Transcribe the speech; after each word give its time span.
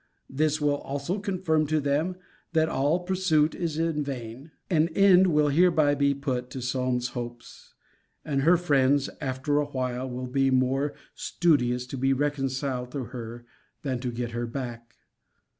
This 0.31 0.59
will 0.59 0.77
also 0.77 1.19
confirm 1.19 1.67
to 1.67 1.79
them 1.79 2.15
that 2.53 2.67
all 2.67 3.01
pursuit 3.01 3.53
is 3.53 3.77
in 3.77 4.03
vain. 4.03 4.49
An 4.67 4.89
end 4.95 5.27
will 5.27 5.49
hereby 5.49 5.93
be 5.93 6.15
put 6.15 6.49
to 6.49 6.59
Solmes's 6.59 7.09
hopes: 7.09 7.75
and 8.25 8.41
her 8.41 8.57
friends, 8.57 9.11
after 9.21 9.59
a 9.59 9.65
while, 9.65 10.09
will 10.09 10.25
be 10.25 10.49
more 10.49 10.95
studious 11.13 11.85
to 11.85 11.97
be 11.99 12.13
reconciled 12.13 12.89
to 12.93 13.03
her 13.13 13.45
than 13.83 13.99
to 13.99 14.09
get 14.11 14.31
her 14.31 14.47
back. 14.47 14.95